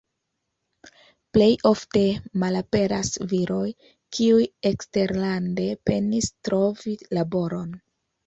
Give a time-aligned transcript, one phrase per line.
[1.37, 2.01] Plej ofte
[2.43, 3.67] malaperas viroj,
[4.19, 7.77] kiuj eksterlande penis trovi laboron.